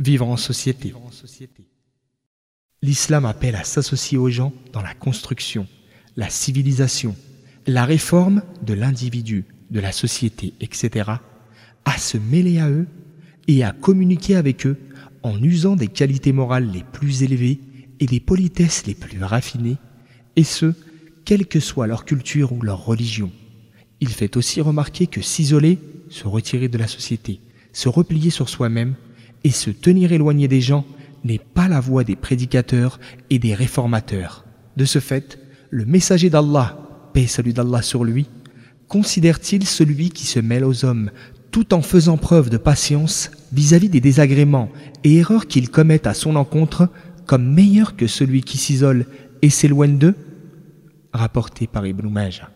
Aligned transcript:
Vivre 0.00 0.28
en 0.28 0.36
société. 0.36 0.94
L'islam 2.82 3.24
appelle 3.24 3.56
à 3.56 3.64
s'associer 3.64 4.16
aux 4.16 4.30
gens 4.30 4.52
dans 4.72 4.82
la 4.82 4.94
construction, 4.94 5.66
la 6.16 6.30
civilisation, 6.30 7.16
la 7.66 7.84
réforme 7.84 8.42
de 8.62 8.74
l'individu, 8.74 9.44
de 9.70 9.80
la 9.80 9.90
société, 9.90 10.54
etc., 10.60 11.10
à 11.84 11.98
se 11.98 12.16
mêler 12.16 12.60
à 12.60 12.70
eux 12.70 12.86
et 13.48 13.64
à 13.64 13.72
communiquer 13.72 14.36
avec 14.36 14.66
eux 14.66 14.78
en 15.24 15.42
usant 15.42 15.74
des 15.74 15.88
qualités 15.88 16.32
morales 16.32 16.70
les 16.70 16.84
plus 16.84 17.24
élevées 17.24 17.58
et 17.98 18.06
des 18.06 18.20
politesses 18.20 18.86
les 18.86 18.94
plus 18.94 19.24
raffinées, 19.24 19.78
et 20.36 20.44
ce, 20.44 20.74
quelle 21.24 21.46
que 21.46 21.58
soit 21.58 21.88
leur 21.88 22.04
culture 22.04 22.52
ou 22.52 22.62
leur 22.62 22.84
religion. 22.84 23.32
Il 24.00 24.10
fait 24.10 24.36
aussi 24.36 24.60
remarquer 24.60 25.08
que 25.08 25.22
s'isoler, 25.22 25.80
se 26.08 26.28
retirer 26.28 26.68
de 26.68 26.78
la 26.78 26.86
société, 26.86 27.40
se 27.72 27.88
replier 27.88 28.30
sur 28.30 28.48
soi-même 28.48 28.94
et 29.44 29.50
se 29.50 29.70
tenir 29.70 30.12
éloigné 30.12 30.48
des 30.48 30.60
gens 30.60 30.84
n'est 31.24 31.38
pas 31.38 31.68
la 31.68 31.80
voie 31.80 32.04
des 32.04 32.16
prédicateurs 32.16 33.00
et 33.30 33.38
des 33.38 33.54
réformateurs. 33.54 34.44
De 34.76 34.84
ce 34.84 34.98
fait, 34.98 35.38
le 35.70 35.84
messager 35.84 36.30
d'Allah, 36.30 36.78
paix 37.12 37.26
salut 37.26 37.52
d'Allah 37.52 37.82
sur 37.82 38.04
lui, 38.04 38.26
considère-t-il 38.88 39.66
celui 39.66 40.10
qui 40.10 40.26
se 40.26 40.40
mêle 40.40 40.64
aux 40.64 40.84
hommes 40.84 41.10
tout 41.50 41.74
en 41.74 41.82
faisant 41.82 42.16
preuve 42.16 42.50
de 42.50 42.56
patience 42.56 43.30
vis-à-vis 43.52 43.88
des 43.88 44.00
désagréments 44.00 44.70
et 45.04 45.16
erreurs 45.16 45.46
qu'il 45.46 45.70
commet 45.70 46.06
à 46.06 46.14
son 46.14 46.36
encontre 46.36 46.88
comme 47.26 47.52
meilleur 47.52 47.96
que 47.96 48.06
celui 48.06 48.42
qui 48.42 48.58
s'isole 48.58 49.06
et 49.42 49.50
s'éloigne 49.50 49.98
d'eux? 49.98 50.14
Rapporté 51.12 51.66
par 51.66 51.86
Ibn 51.86 52.08
Majah. 52.08 52.50